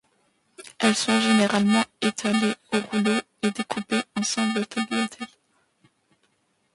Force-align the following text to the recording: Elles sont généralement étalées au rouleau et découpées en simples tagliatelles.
Elles 0.79 0.95
sont 0.95 1.19
généralement 1.19 1.83
étalées 2.01 2.55
au 2.73 2.79
rouleau 2.91 3.19
et 3.43 3.51
découpées 3.51 4.01
en 4.15 4.23
simples 4.23 4.65
tagliatelles. 4.65 5.27